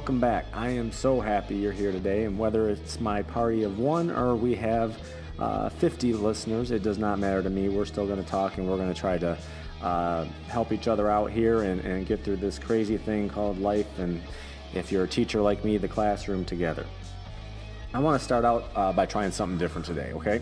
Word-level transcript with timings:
Welcome 0.00 0.18
back. 0.18 0.46
I 0.54 0.70
am 0.70 0.90
so 0.92 1.20
happy 1.20 1.56
you're 1.56 1.72
here 1.72 1.92
today, 1.92 2.24
and 2.24 2.38
whether 2.38 2.70
it's 2.70 2.98
my 3.00 3.20
party 3.20 3.64
of 3.64 3.78
one 3.78 4.10
or 4.10 4.34
we 4.34 4.54
have 4.54 4.96
uh, 5.38 5.68
50 5.68 6.14
listeners, 6.14 6.70
it 6.70 6.82
does 6.82 6.96
not 6.96 7.18
matter 7.18 7.42
to 7.42 7.50
me. 7.50 7.68
We're 7.68 7.84
still 7.84 8.06
going 8.06 8.16
to 8.18 8.26
talk 8.26 8.56
and 8.56 8.66
we're 8.66 8.78
going 8.78 8.88
to 8.88 8.98
try 8.98 9.18
to 9.18 9.36
uh, 9.82 10.24
help 10.48 10.72
each 10.72 10.88
other 10.88 11.10
out 11.10 11.30
here 11.30 11.64
and, 11.64 11.82
and 11.82 12.06
get 12.06 12.24
through 12.24 12.36
this 12.36 12.58
crazy 12.58 12.96
thing 12.96 13.28
called 13.28 13.58
life. 13.58 13.98
And 13.98 14.22
if 14.72 14.90
you're 14.90 15.04
a 15.04 15.06
teacher 15.06 15.42
like 15.42 15.66
me, 15.66 15.76
the 15.76 15.86
classroom 15.86 16.46
together. 16.46 16.86
I 17.92 17.98
want 17.98 18.18
to 18.18 18.24
start 18.24 18.46
out 18.46 18.70
uh, 18.74 18.94
by 18.94 19.04
trying 19.04 19.32
something 19.32 19.58
different 19.58 19.86
today, 19.86 20.12
okay? 20.14 20.40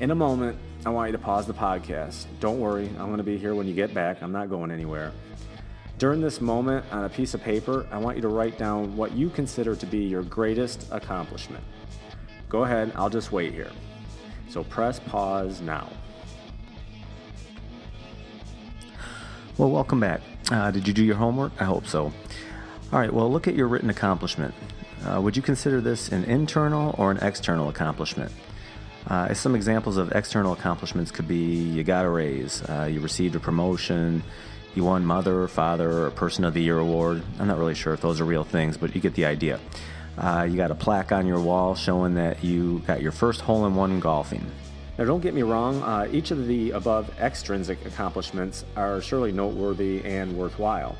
In 0.00 0.12
a 0.12 0.14
moment, 0.14 0.56
I 0.86 0.88
want 0.88 1.10
you 1.10 1.12
to 1.12 1.22
pause 1.22 1.46
the 1.46 1.52
podcast. 1.52 2.24
Don't 2.40 2.58
worry, 2.58 2.88
I'm 2.98 3.08
going 3.08 3.18
to 3.18 3.22
be 3.22 3.36
here 3.36 3.54
when 3.54 3.66
you 3.66 3.74
get 3.74 3.92
back. 3.92 4.22
I'm 4.22 4.32
not 4.32 4.48
going 4.48 4.70
anywhere. 4.70 5.12
During 5.98 6.20
this 6.20 6.40
moment 6.40 6.86
on 6.92 7.04
a 7.04 7.08
piece 7.08 7.34
of 7.34 7.42
paper, 7.42 7.84
I 7.90 7.98
want 7.98 8.16
you 8.16 8.22
to 8.22 8.28
write 8.28 8.56
down 8.56 8.96
what 8.96 9.12
you 9.14 9.30
consider 9.30 9.74
to 9.74 9.84
be 9.84 9.98
your 9.98 10.22
greatest 10.22 10.86
accomplishment. 10.92 11.64
Go 12.48 12.62
ahead, 12.62 12.92
I'll 12.94 13.10
just 13.10 13.32
wait 13.32 13.52
here. 13.52 13.72
So 14.48 14.62
press 14.62 15.00
pause 15.00 15.60
now. 15.60 15.88
Well, 19.56 19.70
welcome 19.70 19.98
back. 19.98 20.20
Uh, 20.52 20.70
did 20.70 20.86
you 20.86 20.94
do 20.94 21.04
your 21.04 21.16
homework? 21.16 21.50
I 21.58 21.64
hope 21.64 21.84
so. 21.84 22.12
All 22.92 23.00
right, 23.00 23.12
well, 23.12 23.28
look 23.30 23.48
at 23.48 23.56
your 23.56 23.66
written 23.66 23.90
accomplishment. 23.90 24.54
Uh, 25.04 25.20
would 25.20 25.36
you 25.36 25.42
consider 25.42 25.80
this 25.80 26.10
an 26.10 26.22
internal 26.24 26.94
or 26.96 27.10
an 27.10 27.18
external 27.18 27.68
accomplishment? 27.68 28.30
Uh, 29.08 29.34
some 29.34 29.56
examples 29.56 29.96
of 29.96 30.12
external 30.12 30.52
accomplishments 30.52 31.10
could 31.10 31.26
be 31.26 31.54
you 31.56 31.82
got 31.82 32.04
a 32.04 32.08
raise, 32.08 32.62
uh, 32.68 32.88
you 32.88 33.00
received 33.00 33.34
a 33.34 33.40
promotion, 33.40 34.22
you 34.74 34.84
won 34.84 35.04
Mother, 35.04 35.42
or 35.42 35.48
Father, 35.48 36.06
or 36.06 36.10
Person 36.10 36.44
of 36.44 36.54
the 36.54 36.62
Year 36.62 36.78
award. 36.78 37.22
I'm 37.38 37.48
not 37.48 37.58
really 37.58 37.74
sure 37.74 37.94
if 37.94 38.00
those 38.00 38.20
are 38.20 38.24
real 38.24 38.44
things, 38.44 38.76
but 38.76 38.94
you 38.94 39.00
get 39.00 39.14
the 39.14 39.26
idea. 39.26 39.60
Uh, 40.16 40.46
you 40.48 40.56
got 40.56 40.70
a 40.70 40.74
plaque 40.74 41.12
on 41.12 41.26
your 41.26 41.40
wall 41.40 41.74
showing 41.74 42.14
that 42.14 42.42
you 42.42 42.80
got 42.86 43.00
your 43.00 43.12
first 43.12 43.40
hole 43.40 43.66
in 43.66 43.74
one 43.74 44.00
golfing. 44.00 44.44
Now, 44.98 45.04
don't 45.04 45.20
get 45.20 45.32
me 45.32 45.42
wrong, 45.42 45.80
uh, 45.82 46.08
each 46.10 46.32
of 46.32 46.48
the 46.48 46.72
above 46.72 47.08
extrinsic 47.20 47.84
accomplishments 47.86 48.64
are 48.76 49.00
surely 49.00 49.30
noteworthy 49.30 50.04
and 50.04 50.36
worthwhile. 50.36 50.96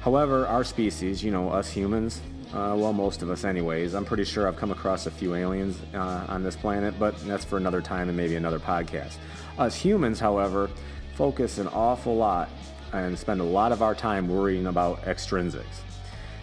However, 0.00 0.46
our 0.46 0.62
species, 0.62 1.24
you 1.24 1.32
know, 1.32 1.50
us 1.50 1.68
humans, 1.68 2.20
uh, 2.52 2.76
well, 2.76 2.92
most 2.92 3.22
of 3.22 3.30
us, 3.30 3.42
anyways, 3.42 3.94
I'm 3.94 4.04
pretty 4.04 4.22
sure 4.22 4.46
I've 4.46 4.54
come 4.54 4.70
across 4.70 5.06
a 5.06 5.10
few 5.10 5.34
aliens 5.34 5.76
uh, 5.92 6.26
on 6.28 6.44
this 6.44 6.54
planet, 6.54 6.94
but 6.96 7.18
that's 7.26 7.44
for 7.44 7.56
another 7.56 7.80
time 7.80 8.08
and 8.08 8.16
maybe 8.16 8.36
another 8.36 8.60
podcast. 8.60 9.16
Us 9.58 9.74
humans, 9.74 10.20
however, 10.20 10.70
focus 11.16 11.58
an 11.58 11.66
awful 11.68 12.14
lot 12.14 12.48
and 12.94 13.18
spend 13.18 13.40
a 13.40 13.44
lot 13.44 13.72
of 13.72 13.82
our 13.82 13.94
time 13.94 14.28
worrying 14.28 14.66
about 14.66 15.06
extrinsics. 15.06 15.82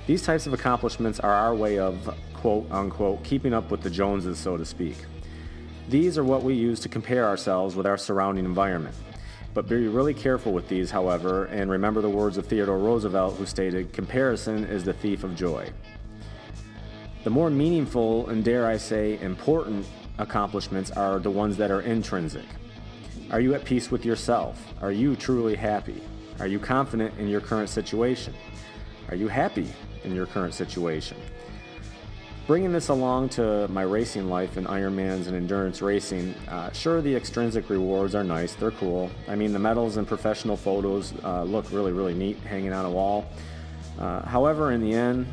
These 0.07 0.23
types 0.23 0.47
of 0.47 0.53
accomplishments 0.53 1.19
are 1.19 1.33
our 1.33 1.55
way 1.55 1.79
of, 1.79 2.15
quote 2.33 2.69
unquote, 2.71 3.23
keeping 3.23 3.53
up 3.53 3.71
with 3.71 3.81
the 3.81 3.89
Joneses, 3.89 4.37
so 4.37 4.57
to 4.57 4.65
speak. 4.65 4.97
These 5.89 6.17
are 6.17 6.23
what 6.23 6.43
we 6.43 6.53
use 6.53 6.79
to 6.81 6.89
compare 6.89 7.25
ourselves 7.25 7.75
with 7.75 7.85
our 7.85 7.97
surrounding 7.97 8.45
environment. 8.45 8.95
But 9.53 9.67
be 9.67 9.87
really 9.87 10.13
careful 10.13 10.53
with 10.53 10.69
these, 10.69 10.91
however, 10.91 11.45
and 11.45 11.69
remember 11.69 12.01
the 12.01 12.09
words 12.09 12.37
of 12.37 12.47
Theodore 12.47 12.77
Roosevelt, 12.77 13.35
who 13.35 13.45
stated, 13.45 13.91
Comparison 13.91 14.63
is 14.63 14.83
the 14.83 14.93
thief 14.93 15.23
of 15.23 15.35
joy. 15.35 15.69
The 17.23 17.29
more 17.29 17.49
meaningful 17.49 18.29
and, 18.29 18.43
dare 18.43 18.65
I 18.65 18.77
say, 18.77 19.19
important 19.19 19.85
accomplishments 20.17 20.91
are 20.91 21.19
the 21.19 21.29
ones 21.29 21.57
that 21.57 21.69
are 21.69 21.81
intrinsic. 21.81 22.45
Are 23.29 23.39
you 23.39 23.53
at 23.53 23.65
peace 23.65 23.91
with 23.91 24.05
yourself? 24.05 24.61
Are 24.81 24.91
you 24.91 25.15
truly 25.15 25.55
happy? 25.55 26.01
Are 26.39 26.47
you 26.47 26.59
confident 26.59 27.17
in 27.19 27.27
your 27.27 27.41
current 27.41 27.69
situation? 27.69 28.33
Are 29.09 29.15
you 29.15 29.27
happy 29.27 29.67
in 30.03 30.15
your 30.15 30.25
current 30.25 30.53
situation? 30.53 31.17
Bringing 32.47 32.71
this 32.71 32.89
along 32.89 33.29
to 33.29 33.67
my 33.67 33.83
racing 33.83 34.27
life 34.27 34.57
in 34.57 34.65
Ironmans 34.65 35.27
and 35.27 35.35
endurance 35.35 35.81
racing, 35.81 36.33
uh, 36.49 36.71
sure, 36.71 37.01
the 37.01 37.15
extrinsic 37.15 37.69
rewards 37.69 38.15
are 38.15 38.23
nice, 38.23 38.55
they're 38.55 38.71
cool. 38.71 39.11
I 39.27 39.35
mean, 39.35 39.53
the 39.53 39.59
medals 39.59 39.97
and 39.97 40.07
professional 40.07 40.57
photos 40.57 41.13
uh, 41.23 41.43
look 41.43 41.71
really, 41.71 41.91
really 41.91 42.15
neat 42.15 42.39
hanging 42.39 42.73
on 42.73 42.85
a 42.85 42.89
wall. 42.89 43.25
Uh, 43.99 44.25
however, 44.25 44.71
in 44.71 44.81
the 44.81 44.93
end, 44.93 45.27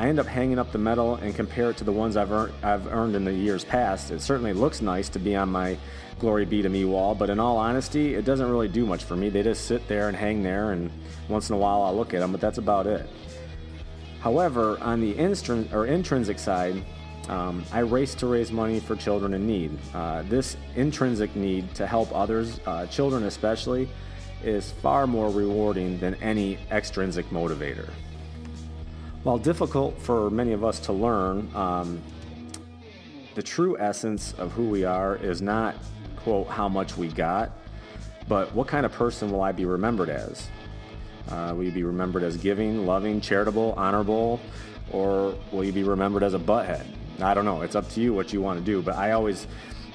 I 0.00 0.08
end 0.08 0.18
up 0.18 0.26
hanging 0.26 0.58
up 0.58 0.72
the 0.72 0.78
medal 0.78 1.16
and 1.16 1.34
compare 1.34 1.68
it 1.68 1.76
to 1.76 1.84
the 1.84 1.92
ones 1.92 2.16
I've 2.16 2.32
earned, 2.32 2.54
I've 2.62 2.86
earned 2.86 3.14
in 3.14 3.22
the 3.26 3.34
years 3.34 3.64
past. 3.64 4.10
It 4.10 4.22
certainly 4.22 4.54
looks 4.54 4.80
nice 4.80 5.10
to 5.10 5.18
be 5.18 5.36
on 5.36 5.50
my 5.50 5.76
glory 6.18 6.46
be 6.46 6.62
to 6.62 6.70
me 6.70 6.86
wall, 6.86 7.14
but 7.14 7.28
in 7.28 7.38
all 7.38 7.58
honesty, 7.58 8.14
it 8.14 8.24
doesn't 8.24 8.50
really 8.50 8.66
do 8.66 8.86
much 8.86 9.04
for 9.04 9.14
me. 9.14 9.28
They 9.28 9.42
just 9.42 9.66
sit 9.66 9.86
there 9.88 10.08
and 10.08 10.16
hang 10.16 10.42
there, 10.42 10.72
and 10.72 10.90
once 11.28 11.50
in 11.50 11.54
a 11.54 11.58
while 11.58 11.82
I'll 11.82 11.94
look 11.94 12.14
at 12.14 12.20
them, 12.20 12.32
but 12.32 12.40
that's 12.40 12.56
about 12.56 12.86
it. 12.86 13.10
However, 14.20 14.78
on 14.80 15.02
the 15.02 15.12
instrin- 15.12 15.70
or 15.70 15.84
intrinsic 15.84 16.38
side, 16.38 16.82
um, 17.28 17.62
I 17.70 17.80
race 17.80 18.14
to 18.16 18.26
raise 18.26 18.50
money 18.50 18.80
for 18.80 18.96
children 18.96 19.34
in 19.34 19.46
need. 19.46 19.78
Uh, 19.92 20.22
this 20.22 20.56
intrinsic 20.76 21.36
need 21.36 21.74
to 21.74 21.86
help 21.86 22.08
others, 22.16 22.58
uh, 22.64 22.86
children 22.86 23.24
especially, 23.24 23.86
is 24.42 24.72
far 24.72 25.06
more 25.06 25.28
rewarding 25.28 25.98
than 25.98 26.14
any 26.22 26.56
extrinsic 26.70 27.28
motivator. 27.28 27.90
While 29.22 29.38
difficult 29.38 29.98
for 30.00 30.30
many 30.30 30.52
of 30.52 30.64
us 30.64 30.80
to 30.80 30.92
learn, 30.92 31.50
um, 31.54 32.00
the 33.34 33.42
true 33.42 33.78
essence 33.78 34.32
of 34.38 34.52
who 34.52 34.68
we 34.68 34.84
are 34.84 35.16
is 35.16 35.42
not 35.42 35.76
quote, 36.22 36.46
how 36.48 36.68
much 36.68 36.96
we 36.96 37.08
got, 37.08 37.50
but 38.28 38.54
what 38.54 38.66
kind 38.66 38.86
of 38.86 38.92
person 38.92 39.30
will 39.30 39.42
I 39.42 39.52
be 39.52 39.64
remembered 39.64 40.08
as? 40.08 40.48
Uh, 41.28 41.52
will 41.56 41.64
you 41.64 41.72
be 41.72 41.82
remembered 41.82 42.22
as 42.22 42.36
giving, 42.36 42.86
loving, 42.86 43.20
charitable, 43.20 43.74
honorable, 43.76 44.40
or 44.90 45.34
will 45.52 45.64
you 45.64 45.72
be 45.72 45.82
remembered 45.82 46.22
as 46.22 46.34
a 46.34 46.38
butthead? 46.38 46.86
I 47.20 47.34
don't 47.34 47.44
know. 47.44 47.62
It's 47.62 47.74
up 47.74 47.88
to 47.90 48.00
you 48.00 48.14
what 48.14 48.32
you 48.32 48.40
want 48.40 48.58
to 48.58 48.64
do, 48.64 48.82
but 48.82 48.96
I 48.96 49.12
always 49.12 49.46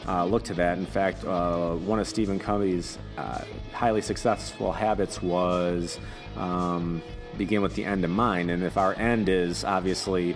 uh, 0.07 0.25
look 0.25 0.43
to 0.43 0.53
that. 0.55 0.77
In 0.77 0.85
fact, 0.85 1.25
uh, 1.25 1.73
one 1.73 1.99
of 1.99 2.07
Stephen 2.07 2.39
Covey's 2.39 2.97
uh, 3.17 3.41
highly 3.73 4.01
successful 4.01 4.71
habits 4.71 5.21
was 5.21 5.99
um, 6.37 7.01
begin 7.37 7.61
with 7.61 7.75
the 7.75 7.85
end 7.85 8.03
in 8.03 8.11
mind. 8.11 8.51
And 8.51 8.63
if 8.63 8.77
our 8.77 8.93
end 8.95 9.29
is 9.29 9.63
obviously, 9.63 10.35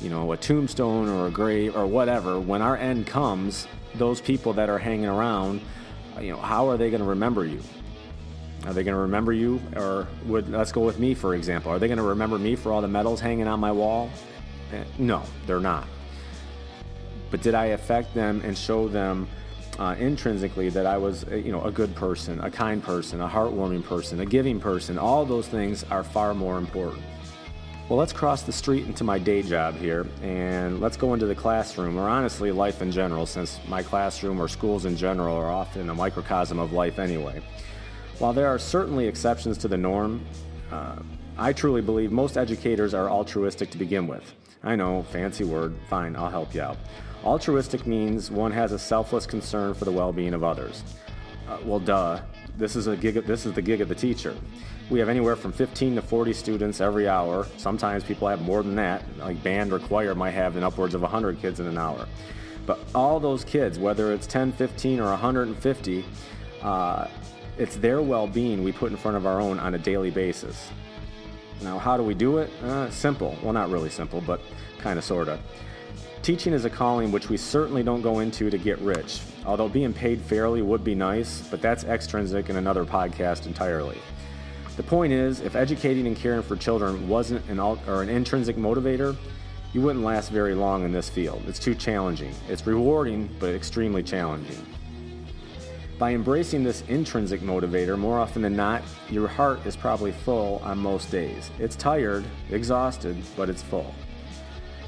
you 0.00 0.10
know, 0.10 0.32
a 0.32 0.36
tombstone 0.36 1.08
or 1.08 1.26
a 1.26 1.30
grave 1.30 1.76
or 1.76 1.86
whatever, 1.86 2.38
when 2.38 2.62
our 2.62 2.76
end 2.76 3.06
comes, 3.06 3.66
those 3.94 4.20
people 4.20 4.52
that 4.54 4.68
are 4.68 4.78
hanging 4.78 5.06
around, 5.06 5.60
you 6.20 6.32
know, 6.32 6.38
how 6.38 6.68
are 6.68 6.76
they 6.76 6.90
going 6.90 7.02
to 7.02 7.08
remember 7.08 7.44
you? 7.44 7.60
Are 8.66 8.72
they 8.72 8.82
going 8.82 8.94
to 8.94 9.02
remember 9.02 9.32
you, 9.32 9.60
or 9.76 10.08
would 10.24 10.50
let's 10.50 10.72
go 10.72 10.80
with 10.80 10.98
me 10.98 11.14
for 11.14 11.34
example? 11.34 11.70
Are 11.70 11.78
they 11.78 11.86
going 11.86 11.98
to 11.98 12.02
remember 12.02 12.38
me 12.38 12.56
for 12.56 12.72
all 12.72 12.80
the 12.80 12.88
medals 12.88 13.20
hanging 13.20 13.46
on 13.46 13.60
my 13.60 13.70
wall? 13.70 14.10
Eh, 14.72 14.82
no, 14.98 15.22
they're 15.46 15.60
not. 15.60 15.86
But 17.30 17.42
did 17.42 17.54
I 17.54 17.66
affect 17.66 18.14
them 18.14 18.40
and 18.44 18.58
show 18.58 18.88
them 18.88 19.28
uh, 19.78 19.94
intrinsically 19.98 20.68
that 20.70 20.86
I 20.86 20.96
was, 20.96 21.24
eh, 21.24 21.36
you 21.36 21.52
know, 21.52 21.62
a 21.64 21.70
good 21.70 21.94
person, 21.94 22.40
a 22.40 22.50
kind 22.50 22.82
person, 22.82 23.20
a 23.20 23.28
heartwarming 23.28 23.84
person, 23.84 24.20
a 24.20 24.26
giving 24.26 24.60
person? 24.60 24.98
All 24.98 25.24
those 25.24 25.48
things 25.48 25.84
are 25.84 26.02
far 26.02 26.34
more 26.34 26.58
important. 26.58 27.02
Well, 27.88 27.98
let's 27.98 28.12
cross 28.12 28.42
the 28.42 28.52
street 28.52 28.86
into 28.86 29.04
my 29.04 29.18
day 29.18 29.42
job 29.42 29.76
here 29.76 30.06
and 30.20 30.80
let's 30.80 30.96
go 30.96 31.14
into 31.14 31.26
the 31.26 31.36
classroom, 31.36 31.96
or 31.96 32.08
honestly, 32.08 32.50
life 32.50 32.82
in 32.82 32.90
general, 32.90 33.26
since 33.26 33.60
my 33.68 33.82
classroom 33.82 34.40
or 34.40 34.48
schools 34.48 34.86
in 34.86 34.96
general 34.96 35.36
are 35.36 35.50
often 35.50 35.88
a 35.88 35.94
microcosm 35.94 36.58
of 36.58 36.72
life 36.72 36.98
anyway. 36.98 37.40
While 38.18 38.32
there 38.32 38.48
are 38.48 38.58
certainly 38.58 39.06
exceptions 39.06 39.56
to 39.58 39.68
the 39.68 39.76
norm, 39.76 40.24
uh, 40.72 40.96
I 41.38 41.52
truly 41.52 41.80
believe 41.80 42.10
most 42.10 42.36
educators 42.36 42.92
are 42.92 43.08
altruistic 43.08 43.70
to 43.70 43.78
begin 43.78 44.08
with. 44.08 44.34
I 44.62 44.76
know, 44.76 45.02
fancy 45.04 45.44
word, 45.44 45.74
fine, 45.88 46.16
I'll 46.16 46.30
help 46.30 46.54
you 46.54 46.62
out. 46.62 46.76
Altruistic 47.24 47.86
means 47.86 48.30
one 48.30 48.52
has 48.52 48.72
a 48.72 48.78
selfless 48.78 49.26
concern 49.26 49.74
for 49.74 49.84
the 49.84 49.92
well 49.92 50.12
being 50.12 50.34
of 50.34 50.44
others. 50.44 50.82
Uh, 51.48 51.58
well, 51.64 51.78
duh, 51.78 52.20
this 52.56 52.76
is 52.76 52.86
a 52.86 52.96
gig. 52.96 53.14
This 53.26 53.46
is 53.46 53.52
the 53.52 53.62
gig 53.62 53.80
of 53.80 53.88
the 53.88 53.94
teacher. 53.94 54.34
We 54.90 54.98
have 55.00 55.08
anywhere 55.08 55.36
from 55.36 55.52
15 55.52 55.96
to 55.96 56.02
40 56.02 56.32
students 56.32 56.80
every 56.80 57.08
hour. 57.08 57.46
Sometimes 57.56 58.04
people 58.04 58.28
have 58.28 58.40
more 58.42 58.62
than 58.62 58.76
that. 58.76 59.02
Like 59.18 59.42
band 59.42 59.72
choir 59.82 60.14
might 60.14 60.30
have 60.30 60.56
an 60.56 60.62
upwards 60.62 60.94
of 60.94 61.02
100 61.02 61.40
kids 61.40 61.60
in 61.60 61.66
an 61.66 61.76
hour. 61.76 62.06
But 62.64 62.78
all 62.94 63.20
those 63.20 63.44
kids, 63.44 63.78
whether 63.78 64.12
it's 64.12 64.26
10, 64.26 64.52
15, 64.52 65.00
or 65.00 65.06
150, 65.10 66.04
uh, 66.62 67.08
it's 67.58 67.76
their 67.76 68.02
well-being 68.02 68.62
we 68.62 68.72
put 68.72 68.90
in 68.90 68.96
front 68.96 69.16
of 69.16 69.26
our 69.26 69.40
own 69.40 69.58
on 69.58 69.74
a 69.74 69.78
daily 69.78 70.10
basis. 70.10 70.70
Now, 71.62 71.78
how 71.78 71.96
do 71.96 72.02
we 72.02 72.14
do 72.14 72.38
it? 72.38 72.50
Uh, 72.62 72.90
simple. 72.90 73.36
Well, 73.42 73.52
not 73.52 73.70
really 73.70 73.90
simple, 73.90 74.20
but 74.20 74.40
kind 74.78 74.98
of, 74.98 75.04
sort 75.04 75.28
of. 75.28 75.40
Teaching 76.22 76.52
is 76.52 76.64
a 76.64 76.70
calling 76.70 77.12
which 77.12 77.28
we 77.28 77.36
certainly 77.36 77.82
don't 77.82 78.02
go 78.02 78.18
into 78.18 78.50
to 78.50 78.58
get 78.58 78.78
rich, 78.80 79.20
although 79.44 79.68
being 79.68 79.92
paid 79.92 80.20
fairly 80.20 80.60
would 80.60 80.82
be 80.82 80.94
nice, 80.94 81.46
but 81.50 81.62
that's 81.62 81.84
extrinsic 81.84 82.50
in 82.50 82.56
another 82.56 82.84
podcast 82.84 83.46
entirely. 83.46 83.98
The 84.76 84.82
point 84.82 85.12
is, 85.12 85.40
if 85.40 85.56
educating 85.56 86.06
and 86.06 86.16
caring 86.16 86.42
for 86.42 86.56
children 86.56 87.08
wasn't 87.08 87.48
an, 87.48 87.58
or 87.60 88.02
an 88.02 88.08
intrinsic 88.08 88.56
motivator, 88.56 89.16
you 89.72 89.80
wouldn't 89.80 90.04
last 90.04 90.30
very 90.30 90.54
long 90.54 90.84
in 90.84 90.92
this 90.92 91.08
field. 91.08 91.42
It's 91.46 91.58
too 91.58 91.74
challenging. 91.74 92.34
It's 92.48 92.66
rewarding, 92.66 93.34
but 93.38 93.54
extremely 93.54 94.02
challenging. 94.02 94.66
By 95.98 96.12
embracing 96.12 96.62
this 96.62 96.82
intrinsic 96.88 97.40
motivator, 97.40 97.98
more 97.98 98.20
often 98.20 98.42
than 98.42 98.54
not, 98.54 98.82
your 99.08 99.26
heart 99.26 99.64
is 99.64 99.76
probably 99.76 100.12
full 100.12 100.60
on 100.62 100.76
most 100.76 101.10
days. 101.10 101.50
It's 101.58 101.74
tired, 101.74 102.26
exhausted, 102.50 103.16
but 103.34 103.48
it's 103.48 103.62
full. 103.62 103.94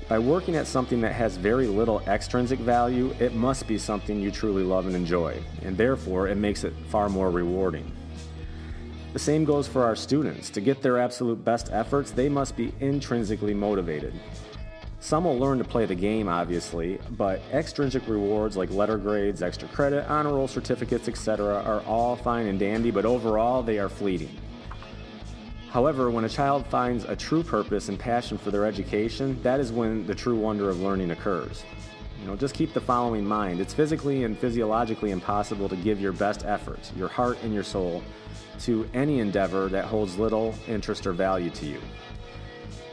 By 0.06 0.18
working 0.18 0.54
at 0.54 0.66
something 0.66 1.00
that 1.00 1.14
has 1.14 1.38
very 1.38 1.66
little 1.66 2.00
extrinsic 2.00 2.58
value, 2.58 3.14
it 3.20 3.34
must 3.34 3.66
be 3.66 3.78
something 3.78 4.20
you 4.20 4.30
truly 4.30 4.64
love 4.64 4.86
and 4.86 4.94
enjoy, 4.94 5.42
and 5.62 5.78
therefore 5.78 6.28
it 6.28 6.36
makes 6.36 6.62
it 6.62 6.74
far 6.90 7.08
more 7.08 7.30
rewarding. 7.30 7.90
The 9.14 9.18
same 9.18 9.46
goes 9.46 9.66
for 9.66 9.84
our 9.84 9.96
students. 9.96 10.50
To 10.50 10.60
get 10.60 10.82
their 10.82 10.98
absolute 10.98 11.42
best 11.42 11.70
efforts, 11.72 12.10
they 12.10 12.28
must 12.28 12.54
be 12.54 12.74
intrinsically 12.80 13.54
motivated. 13.54 14.12
Some 15.00 15.24
will 15.24 15.38
learn 15.38 15.58
to 15.58 15.64
play 15.64 15.86
the 15.86 15.94
game, 15.94 16.28
obviously, 16.28 16.98
but 17.12 17.40
extrinsic 17.52 18.06
rewards 18.08 18.56
like 18.56 18.70
letter 18.70 18.98
grades, 18.98 19.42
extra 19.42 19.68
credit, 19.68 20.04
honor 20.10 20.34
roll 20.34 20.48
certificates, 20.48 21.08
etc., 21.08 21.62
are 21.64 21.80
all 21.82 22.16
fine 22.16 22.46
and 22.46 22.58
dandy, 22.58 22.90
but 22.90 23.04
overall 23.04 23.62
they 23.62 23.78
are 23.78 23.88
fleeting. 23.88 24.36
However, 25.70 26.10
when 26.10 26.24
a 26.24 26.28
child 26.28 26.66
finds 26.66 27.04
a 27.04 27.14
true 27.14 27.44
purpose 27.44 27.88
and 27.88 27.98
passion 27.98 28.38
for 28.38 28.50
their 28.50 28.66
education, 28.66 29.40
that 29.42 29.60
is 29.60 29.70
when 29.70 30.06
the 30.06 30.14
true 30.14 30.36
wonder 30.36 30.68
of 30.68 30.80
learning 30.80 31.12
occurs. 31.12 31.62
You 32.20 32.26
know, 32.26 32.34
just 32.34 32.54
keep 32.54 32.72
the 32.72 32.80
following 32.80 33.20
in 33.20 33.26
mind. 33.28 33.60
It's 33.60 33.74
physically 33.74 34.24
and 34.24 34.36
physiologically 34.36 35.12
impossible 35.12 35.68
to 35.68 35.76
give 35.76 36.00
your 36.00 36.12
best 36.12 36.44
efforts, 36.44 36.92
your 36.96 37.08
heart 37.08 37.38
and 37.44 37.54
your 37.54 37.62
soul, 37.62 38.02
to 38.60 38.88
any 38.94 39.20
endeavor 39.20 39.68
that 39.68 39.84
holds 39.84 40.18
little 40.18 40.54
interest 40.66 41.06
or 41.06 41.12
value 41.12 41.50
to 41.50 41.66
you. 41.66 41.80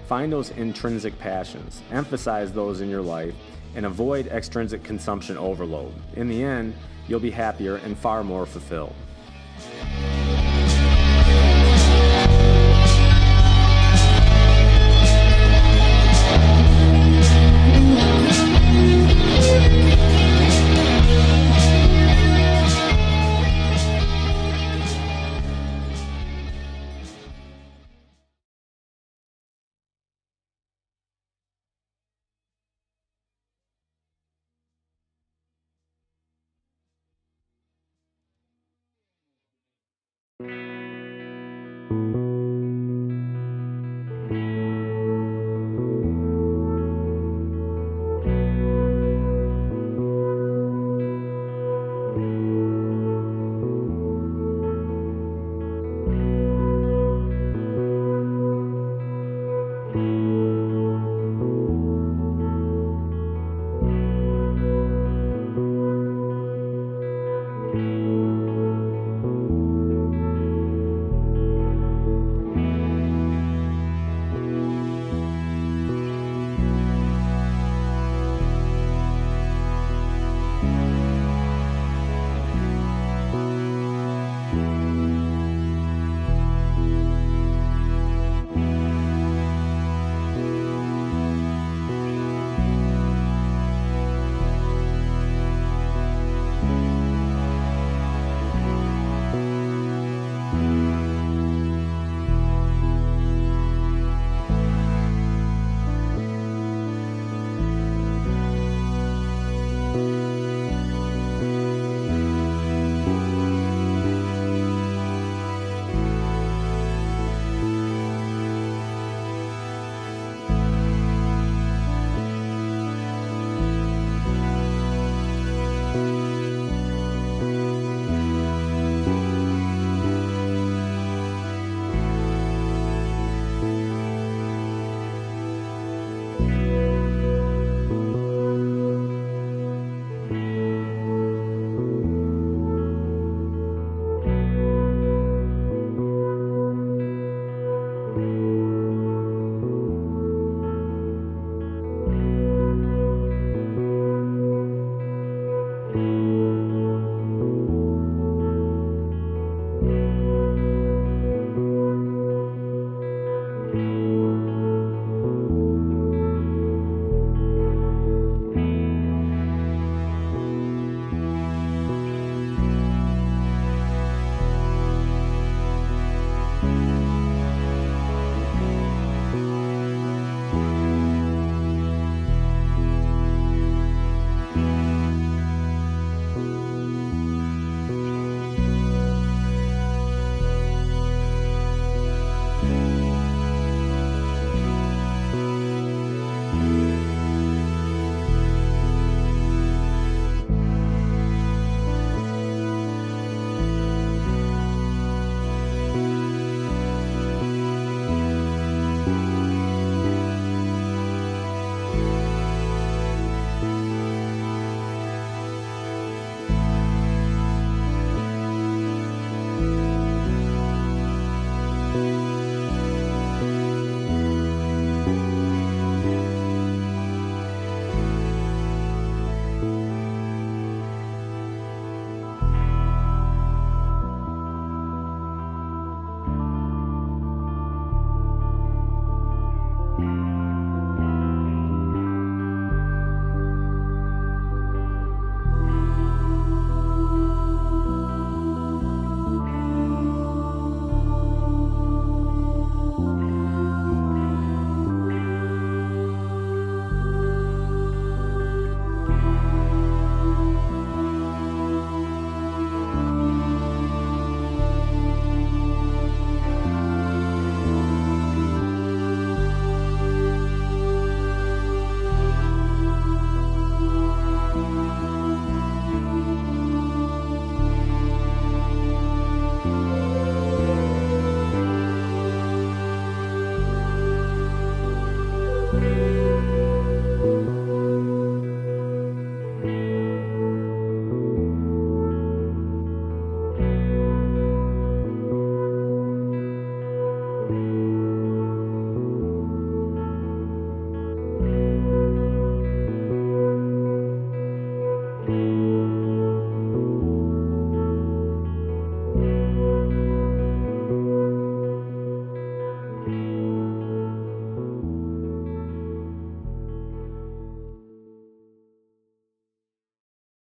Find 0.08 0.32
those 0.32 0.52
intrinsic 0.52 1.18
passions, 1.18 1.82
emphasize 1.92 2.54
those 2.54 2.82
in 2.82 2.90
your 2.90 3.02
life, 3.02 3.34
and 3.76 3.88
avoid 3.88 4.28
extrinsic 4.28 4.84
consumption 4.84 5.36
overload. 5.38 5.94
In 6.14 6.28
the 6.28 6.44
end, 6.44 6.76
you'll 7.08 7.20
be 7.20 7.32
happier 7.32 7.78
and 7.78 7.98
far 7.98 8.24
more 8.24 8.46
fulfilled. 8.46 8.94